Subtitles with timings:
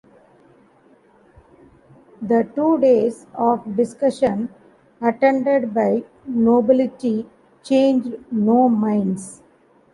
[2.23, 4.49] The two days of discussion,
[4.99, 7.29] attended by nobility,
[7.61, 9.43] changed no minds.